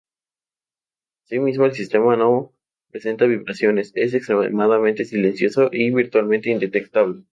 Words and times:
Asimismo, 1.27 1.65
el 1.65 1.73
sistema 1.75 2.15
no 2.15 2.53
presenta 2.89 3.25
vibraciones, 3.27 3.91
es 3.93 4.15
extremadamente 4.15 5.05
silencioso 5.05 5.69
y 5.71 5.93
virtualmente 5.93 6.49
indetectable. 6.49 7.25